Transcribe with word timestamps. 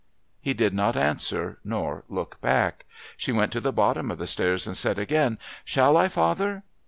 He 0.41 0.55
did 0.55 0.73
not 0.73 0.97
answer 0.97 1.59
nor 1.63 2.05
look 2.09 2.41
back. 2.41 2.85
She 3.17 3.31
went 3.31 3.51
to 3.51 3.59
the 3.61 3.71
bottom 3.71 4.09
of 4.09 4.17
the 4.17 4.25
stairs 4.25 4.65
and 4.65 4.75
said 4.75 4.97
again: 4.97 5.37
"Shall 5.63 5.95
I, 5.95 6.07
father?" 6.07 6.63